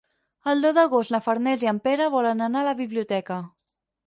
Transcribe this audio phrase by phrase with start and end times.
[0.53, 3.39] El deu d'agost na Farners i en Pere volen anar a la biblioteca.